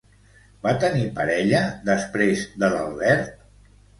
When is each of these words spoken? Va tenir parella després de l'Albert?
Va 0.67 0.71
tenir 0.83 1.03
parella 1.19 1.59
després 1.91 2.43
de 2.63 2.73
l'Albert? 2.77 3.47